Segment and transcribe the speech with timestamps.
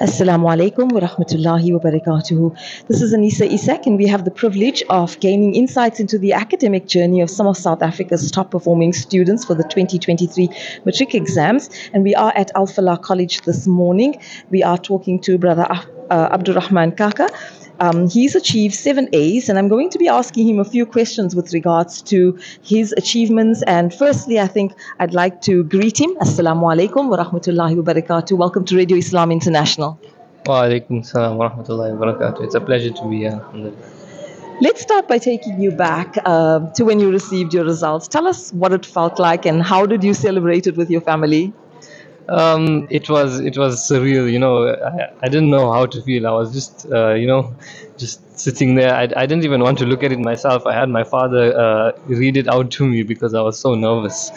[0.00, 2.56] Assalamu alaikum wa rahmatullahi wa barakatuhu.
[2.86, 6.86] This is Anisa Isak, and we have the privilege of gaining insights into the academic
[6.86, 10.50] journey of some of South Africa's top performing students for the 2023
[10.84, 11.68] matric exams.
[11.92, 14.22] And we are at Al Falah College this morning.
[14.50, 17.28] We are talking to Brother uh, Abdur-Rahman Kaka.
[17.80, 21.36] Um, he's achieved seven A's, and I'm going to be asking him a few questions
[21.36, 23.62] with regards to his achievements.
[23.62, 26.14] And firstly, I think I'd like to greet him.
[26.16, 28.36] Assalamu alaikum wa rahmatullahi wa barakatuh.
[28.36, 29.98] Welcome to Radio Islam International.
[30.46, 32.44] Wa alaikum salam wa rahmatullahi wa barakatuh.
[32.44, 33.40] It's a pleasure to be here.
[34.60, 38.08] Let's start by taking you back uh, to when you received your results.
[38.08, 41.52] Tell us what it felt like and how did you celebrate it with your family?
[42.28, 44.68] Um, it was it was surreal, you know.
[44.68, 46.26] I, I didn't know how to feel.
[46.26, 47.54] I was just uh, you know
[47.96, 48.94] just sitting there.
[48.94, 50.66] I, I didn't even want to look at it myself.
[50.66, 54.30] I had my father uh, read it out to me because I was so nervous.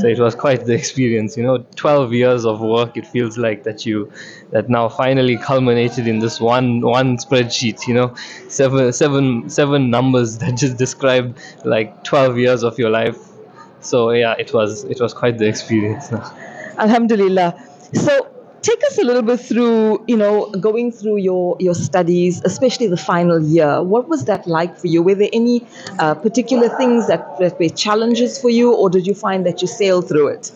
[0.00, 1.64] So it was quite the experience, you know.
[1.74, 2.96] Twelve years of work.
[2.98, 4.12] It feels like that you
[4.50, 7.86] that now finally culminated in this one one spreadsheet.
[7.88, 8.14] You know,
[8.48, 13.16] seven seven seven numbers that just describe like twelve years of your life.
[13.80, 16.12] So yeah, it was it was quite the experience.
[16.78, 17.54] Alhamdulillah.
[17.94, 18.28] So
[18.62, 22.96] take us a little bit through, you know, going through your, your studies, especially the
[22.96, 23.82] final year.
[23.82, 25.02] What was that like for you?
[25.02, 25.66] Were there any
[25.98, 29.68] uh, particular things that, that were challenges for you, or did you find that you
[29.68, 30.52] sailed through it?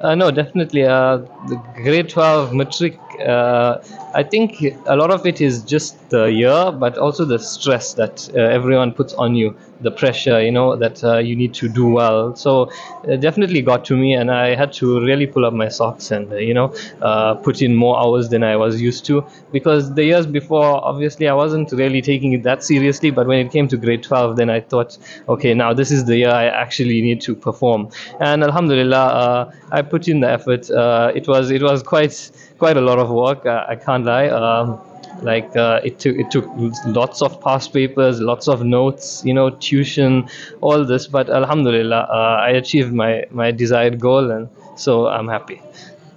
[0.00, 0.84] Uh, no, definitely.
[0.84, 3.82] Uh, the grade 12 matric, uh,
[4.14, 8.28] I think a lot of it is just the year, but also the stress that
[8.34, 11.86] uh, everyone puts on you, the pressure, you know, that uh, you need to do
[11.88, 12.34] well.
[12.34, 12.70] So
[13.04, 16.32] it definitely got to me, and I had to really pull up my socks and,
[16.32, 19.24] uh, you know, uh, put in more hours than I was used to.
[19.52, 23.52] Because the years before, obviously, I wasn't really taking it that seriously, but when it
[23.52, 24.96] came to grade 12, then I thought,
[25.28, 27.90] okay, now this is the year I actually need to perform.
[28.20, 30.70] And Alhamdulillah, uh, I put in the effort.
[30.70, 33.46] Uh, it was it was quite quite a lot of work.
[33.46, 34.28] Uh, I can't lie.
[34.28, 34.80] Um,
[35.22, 36.46] like uh, it took it took
[36.86, 40.28] lots of past papers, lots of notes, you know, tuition,
[40.60, 41.06] all this.
[41.06, 45.60] But Alhamdulillah, uh, I achieved my my desired goal, and so I'm happy.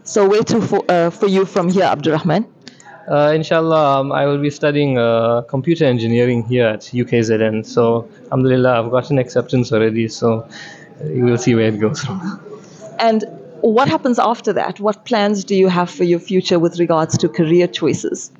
[0.03, 2.45] So where to for, uh, for you from here, Abdur-Rahman?
[3.07, 7.65] Uh, inshallah, um, I will be studying uh, computer engineering here at UKZN.
[7.65, 10.07] So, alhamdulillah, I've gotten acceptance already.
[10.07, 10.45] So, uh,
[11.01, 12.39] will see where it goes from.
[12.99, 13.25] And
[13.61, 14.79] what happens after that?
[14.79, 18.31] What plans do you have for your future with regards to career choices?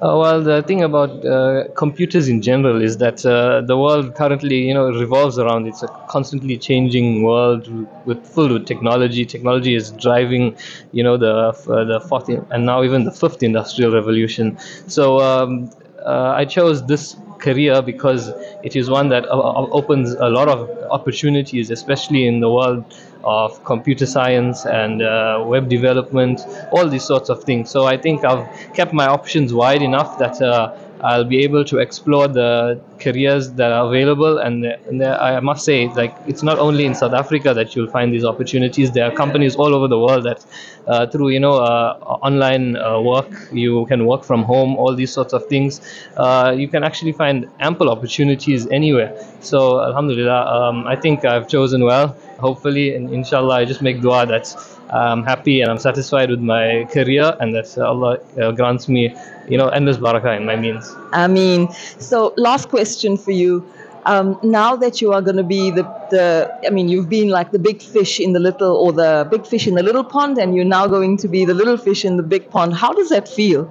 [0.00, 4.58] Uh, well, the thing about uh, computers in general is that uh, the world currently,
[4.58, 5.66] you know, revolves around.
[5.66, 7.68] It's a constantly changing world
[8.06, 9.26] with full with technology.
[9.26, 10.56] Technology is driving,
[10.92, 14.56] you know, the uh, the fourth and now even the fifth industrial revolution.
[14.86, 15.68] So um,
[16.06, 18.28] uh, I chose this career because
[18.62, 22.84] it is one that uh, opens a lot of opportunities, especially in the world
[23.24, 26.40] of computer science and uh, web development,
[26.72, 27.70] all these sorts of things.
[27.70, 31.78] So I think I've kept my options wide enough that uh, I'll be able to
[31.78, 34.38] explore the careers that are available.
[34.38, 38.12] And, and I must say, like it's not only in South Africa that you'll find
[38.12, 38.92] these opportunities.
[38.92, 40.44] There are companies all over the world that,
[40.86, 44.76] uh, through you know uh, online uh, work, you can work from home.
[44.76, 45.80] All these sorts of things,
[46.16, 49.10] uh, you can actually find ample opportunities anywhere.
[49.40, 52.16] So Alhamdulillah, um, I think I've chosen well.
[52.38, 54.46] Hopefully, and inshallah, I just make dua that
[54.90, 59.14] I'm happy and I'm satisfied with my career, and that Allah uh, grants me,
[59.48, 60.94] you know, endless barakah in my means.
[61.12, 63.64] I mean, so last question for you.
[64.06, 67.50] Um, now that you are going to be the, the, I mean, you've been like
[67.50, 70.54] the big fish in the little, or the big fish in the little pond, and
[70.54, 72.74] you're now going to be the little fish in the big pond.
[72.74, 73.70] How does that feel?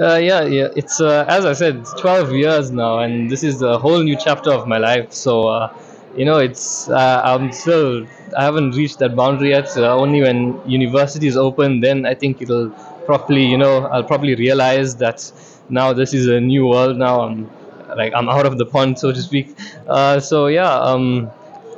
[0.00, 0.68] Uh, yeah, yeah.
[0.76, 4.16] It's uh, as I said, it's 12 years now, and this is a whole new
[4.16, 5.12] chapter of my life.
[5.12, 5.76] So, uh,
[6.16, 9.76] you know, it's uh, I'm still I haven't reached that boundary yet.
[9.76, 12.70] Uh, only when university is open, then I think it'll
[13.06, 15.30] properly, you know, I'll probably realize that
[15.68, 16.96] now this is a new world.
[16.96, 17.50] Now I'm
[17.96, 19.56] like I'm out of the pond, so to speak.
[19.86, 21.30] Uh, so yeah, um,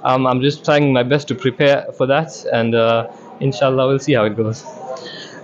[0.05, 3.09] I'm I'm just trying my best to prepare for that, and uh,
[3.41, 4.65] inshallah we'll see how it goes.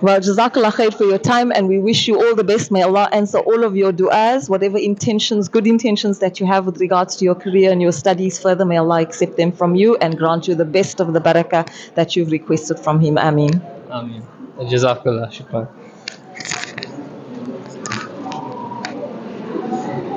[0.03, 2.73] Well, Jazakallah khair for your time, and we wish you all the best.
[2.73, 6.81] May Allah answer all of your du'as, whatever intentions, good intentions that you have with
[6.81, 8.65] regards to your career and your studies further.
[8.65, 12.17] May Allah accept them from you and grant you the best of the barakah that
[12.17, 13.17] you've requested from Him.
[13.17, 13.63] Ameen.
[13.91, 14.27] Ameen.
[14.59, 15.31] Jazakallah.
[15.31, 15.69] Shukran.